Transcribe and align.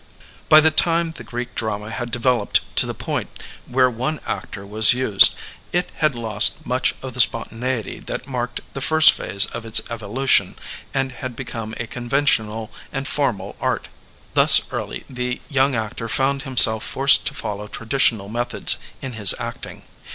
^' 0.45 0.49
By 0.49 0.61
the 0.61 0.71
time 0.71 1.11
the 1.11 1.23
Greek 1.23 1.53
drama 1.53 1.91
had 1.91 2.09
developed 2.09 2.61
to 2.77 2.87
the 2.87 2.95
point 2.95 3.29
where 3.67 3.87
one 3.87 4.19
actor 4.25 4.65
was 4.65 4.93
used, 4.95 5.35
it 5.71 5.91
had 5.97 6.15
lost 6.15 6.65
much 6.65 6.95
of 7.03 7.13
the 7.13 7.21
spontaneity 7.21 7.99
that 7.99 8.25
marked 8.25 8.61
the 8.73 8.81
first 8.81 9.11
phase 9.11 9.45
of 9.45 9.63
its 9.63 9.79
evolution 9.91 10.55
and 10.91 11.11
had 11.11 11.35
become 11.35 11.75
a 11.79 11.85
conventional 11.85 12.71
and 12.91 13.07
formal 13.07 13.55
art 13.61 13.89
Thus 14.33 14.61
early 14.73 15.03
the 15.07 15.39
young 15.51 15.75
actor 15.75 16.09
found 16.09 16.41
himself 16.41 16.83
forced 16.83 17.27
to 17.27 17.35
follow 17.35 17.67
traditional 17.67 18.27
methods 18.27 18.77
in 19.03 19.13
his 19.13 19.35
acting. 19.37 19.83